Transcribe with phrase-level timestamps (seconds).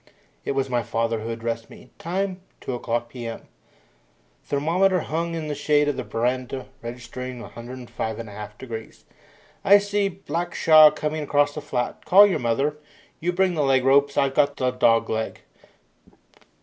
[0.45, 1.91] It was my father who addressed me.
[1.99, 3.43] Time, 2 o'clock p.m.
[4.43, 9.05] Thermometer hung in the shade of the veranda registering 105 1/2 degrees.
[9.63, 12.03] "I see Blackshaw coming across the flat.
[12.05, 12.77] Call your mother.
[13.19, 15.41] You bring the leg ropes I've got the dog leg.